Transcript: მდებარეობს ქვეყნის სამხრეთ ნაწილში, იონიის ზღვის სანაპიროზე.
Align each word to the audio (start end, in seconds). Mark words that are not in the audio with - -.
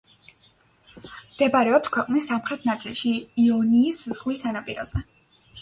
მდებარეობს 1.33 1.93
ქვეყნის 1.97 2.29
სამხრეთ 2.31 2.65
ნაწილში, 2.71 3.13
იონიის 3.45 4.03
ზღვის 4.15 4.43
სანაპიროზე. 4.47 5.05